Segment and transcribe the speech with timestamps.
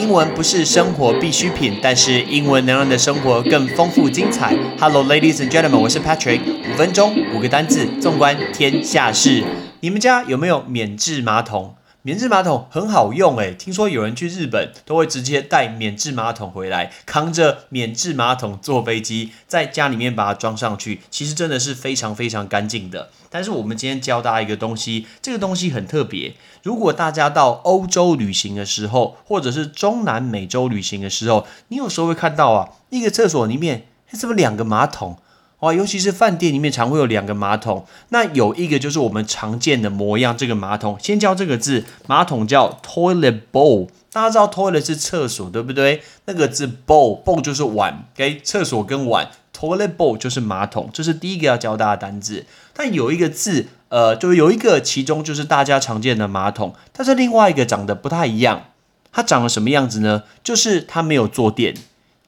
[0.00, 4.56] 英文不是生活必需品，但是英文能让你的生活更丰富精彩。
[4.78, 6.40] Hello, ladies and gentlemen，我是 Patrick。
[6.40, 9.44] 五分钟五个单字，纵观天下事。
[9.80, 11.74] 你们家有没有免治马桶？
[12.02, 23.10] 免治马桶很好用诶，听说有人去日本都会直接带免治马桶回来，扛着免治马桶坐飞机，在家里面把它装上去，其实真的是非常非常干净的。
[23.28, 26.34] 但是我们今天教大家一个东西，这个东西很特别。
[26.62, 35.18] 如果大家到欧洲旅行的时候，或者是中南美洲旅行的时候，你有时候会看到啊，一个厕所里面怎么两个马桶？
[35.60, 40.96] 哇，尤其是饭店里面常会有两个马桶，那有一个就是我们常见的模样，这个马桶。
[41.00, 43.88] 先教这个字，马桶叫 toilet bowl。
[44.12, 46.02] 大家知道 toilet 是厕所，对不对？
[46.24, 48.40] 那个字 bowl，bowl 就是碗，OK？
[48.42, 50.90] 厕所跟碗，toilet bowl 就是马桶。
[50.92, 52.46] 这是第一个要教大家单字。
[52.72, 58.64] 但有一个字，呃，就有一个其中就是大家常见的马桶，但是另外一个长得不太一样。
[59.12, 60.22] 它长了什么样子呢？
[60.42, 61.74] 就是它没有坐垫，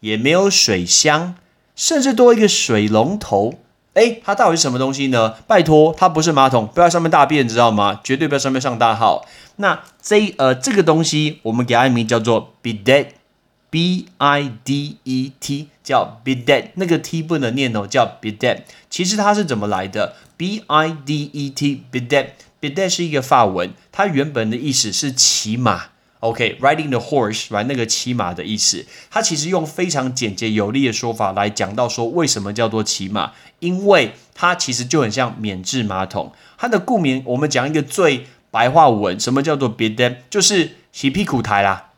[0.00, 1.36] 也没有水箱。
[1.80, 3.54] 甚至多一个水龙头，
[3.94, 5.30] 哎，它到底是什么东西呢？
[5.46, 8.00] 拜托，它不是马桶，不要上面大便，知道吗？
[8.04, 9.26] 绝对不要上面上大号。
[9.56, 18.58] 那这呃这个东西，我们给它名叫做 bidet，b i d e t，叫 bidet，那个 t 不能念哦，叫 bidet。
[18.90, 25.84] 其实它是怎么来的？b i d e t，bidet，bidet 是一个法文，它原本的意思是骑马。
[26.20, 36.32] OK，riding the horse 来那个骑马的意思，它其实用非常简洁有力的说法来讲到说为什么叫做骑马，因为它其实就很像免治马桶。
[36.58, 40.16] 它的顾名，我们讲一个最白话文，什么叫做 bidet？
[40.28, 41.92] 就是洗屁股台啦，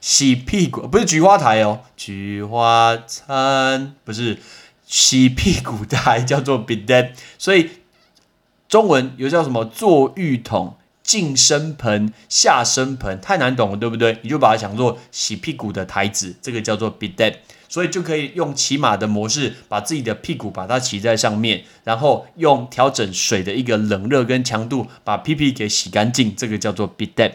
[0.00, 4.38] 洗屁股不是菊花台哦，菊花餐不是
[4.86, 7.70] 洗屁股台叫做 bidet，所以
[8.68, 10.76] 中文有叫什么坐浴桶。
[11.12, 14.16] 净身盆、下身盆太难懂了，对不对？
[14.22, 17.34] 你就把它想做洗屁股的台子，这个叫做 bidet，
[17.68, 27.32] 所以就可以用骑马的模式，把自己的屁股把它骑在上面，然后用调整水的一个冷热跟强度，把屁屁给洗干净，这个叫做 bidet。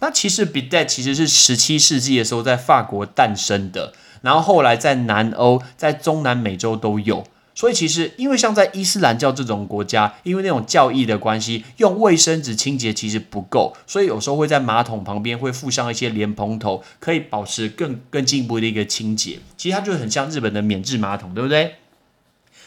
[0.00, 7.24] 那其实 bidet 其实是十七世纪的时候在法国诞生的，然后后来在南欧、在中南美洲都有。
[7.54, 19.38] 所以其实，因为像在伊斯兰教这种国家，因为那种教义的关系，用卫生纸清洁其实不够，所以有时候会在马桶旁边会附上一些莲蓬头，可以保持更更进一步的一个清洁。
[19.56, 21.76] 其实它就很像日本的免治马桶，对不对？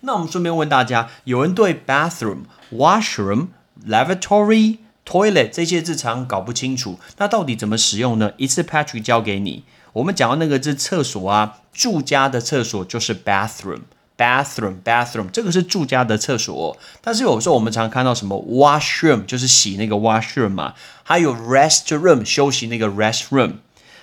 [0.00, 2.38] 那我们顺便问大家，有人对 bathroom、
[2.72, 3.46] washroom、
[3.86, 8.32] lavatory、toilet 这些字常搞不清楚，那到底怎么使用呢？
[8.36, 9.62] 一次 Patrick 教给你。
[9.92, 13.82] 我们讲到那个字厕所啊，住家的厕所就是 bathroom。
[14.22, 23.54] Bathroom bathroom 这个是住家的厕所，但是有时候我们常看到什么 washroom 就是洗那个 washroom 嘛，还有 restroom 休息那个 restroom，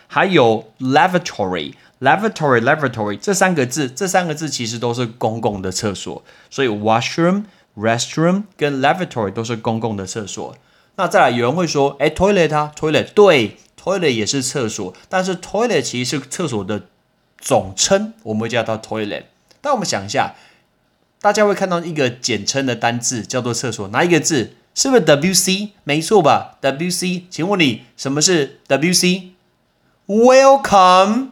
[0.07, 7.43] 还有 lavatory lavatory lavatory 这三个字，这三个字其实都是公共的厕所，所以 washroom
[7.77, 10.55] restroom 跟 lavatory 都是公共的厕所。
[10.95, 16.83] 那再来有人会说，哎，toilet 啊 toilet 对 toilet 也是厕所，但是 toilet 其实是厕所的
[17.37, 19.23] 总称，我们会叫它 toilet。
[19.61, 20.35] 但我们想一下，
[21.21, 24.55] 大家会看到一个简称的单字叫做厕所，哪一个字？
[24.75, 25.71] 是不是 W C？
[25.83, 27.25] 没错吧？W C？
[27.29, 31.29] 请问你什么是 W C？Welcome？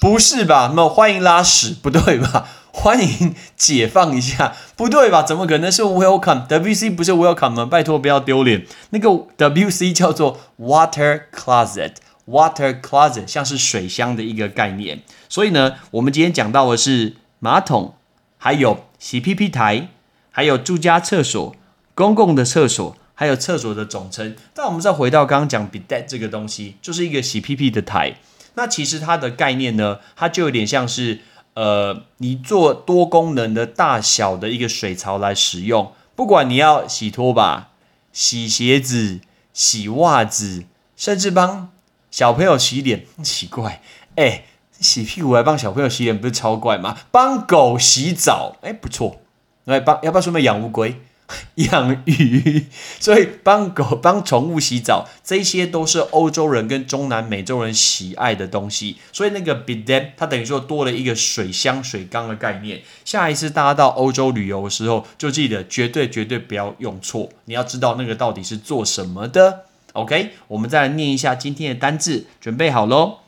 [0.00, 0.72] 不是吧？
[0.76, 2.48] 那欢迎拉屎，不对吧？
[2.70, 5.22] 欢迎解放一下，不对吧？
[5.22, 7.66] 怎么可能是 Welcome？W C 不是 Welcome 吗？
[7.66, 8.66] 拜托不要丢脸。
[8.90, 11.94] 那个 W C 叫做 Water Closet。
[12.28, 17.94] Water closet 像是水箱的一个概念，所以呢，我们今天讲到的是马桶，
[18.38, 19.88] 还有洗屁屁台，
[20.30, 21.54] 还有住家厕所、
[21.94, 24.34] 公共的厕所，还有厕所的总称。
[24.54, 28.16] 但我们再回到刚刚讲 bidet 这个东西，就是一个洗屁屁的台。
[28.54, 31.20] 那其实它的概念呢，它就有点像是
[31.54, 37.68] 呃，你做多功能的大小的一个水槽来使用，不管你要洗拖把、
[38.12, 39.20] 洗鞋子、
[39.52, 40.64] 洗袜子，
[40.96, 41.70] 甚至帮。
[42.10, 43.82] 小朋友洗脸奇怪，
[44.16, 44.44] 哎，
[44.80, 46.96] 洗屁股还帮小朋友洗脸，不是超怪吗？
[47.10, 49.20] 帮狗洗澡，哎，不错。
[49.64, 50.98] 来帮要不要顺便养乌龟、
[51.56, 52.66] 养鱼？
[52.98, 58.96] 所以帮狗、 帮宠物洗澡，这些都是欧洲人跟中南美洲人喜爱的东西。
[59.12, 62.80] 所以那个 bidet 它等于说多了一个水箱、水缸的概念。
[63.04, 67.28] 下一次大家到欧洲旅游的时候，就记得绝对绝对不要用错。
[67.44, 69.64] 你要知道那个到底是做什么的。
[69.92, 73.18] OK，我们再来念一下今天的单字，准备好喽。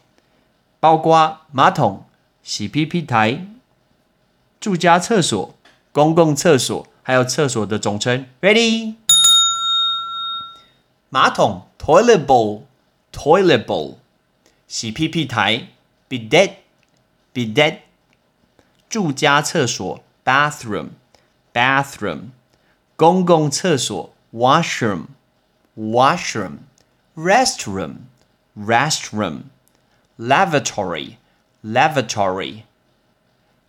[0.80, 2.06] 包括马桶、
[2.42, 3.46] 洗屁屁台、
[4.58, 5.54] 住家厕所、
[5.92, 8.26] 公共厕所，还有厕所的总称。
[8.40, 8.94] Ready？
[11.10, 13.96] 马桶 toilet bowl，toilet bowl。
[14.66, 15.68] 洗屁屁台
[16.08, 17.80] ，bidet，bidet，
[18.88, 22.28] 住家厕所，bathroom，bathroom，
[22.96, 25.06] 公共厕所 （washroom）、
[25.76, 26.58] washroom、
[27.16, 27.96] restroom、
[28.56, 29.40] restroom
[30.20, 32.64] lavatory，lavatory，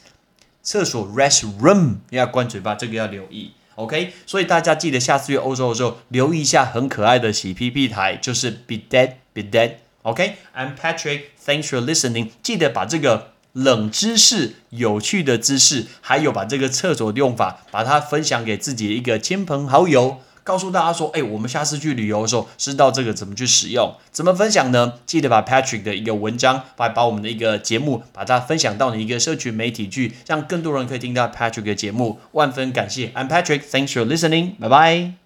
[0.62, 3.51] 厕所 restroom 要关嘴巴，这个要留意。
[3.75, 9.72] OK，所以大家记得下次去欧洲的时候，留意一下很可爱的洗屁屁台，就是 bidet bidet。
[10.01, 12.30] OK，I'm Patrick，thanks for listening。
[12.44, 13.31] 记得把这个。
[13.53, 24.94] 冷知识、有趣的知识，还有把这个厕所的用法，把它分享给自己的一个亲朋好友，告诉大家说：“哎，我们下次去旅游的时候，知道这个怎么去使用，怎么分享呢？
[25.06, 32.19] 记得把 Patrick 的一个文章，把把我们的一个节目，把它分享到你一个社群媒体去，让更多人可以听到 Patrick 的节目。
[32.31, 35.20] 万分感谢，I'm Patrick，Thanks for listening，拜拜。